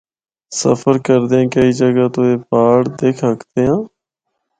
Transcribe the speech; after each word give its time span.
سفر 0.59 0.95
کردیاں 1.07 1.45
کئی 1.53 1.71
جگہ 1.81 2.07
تو 2.13 2.21
اے 2.27 2.35
پہاڑ 2.49 2.79
دکھ 2.99 3.21
ہکدے 3.29 3.63
ہاں۔ 3.69 3.81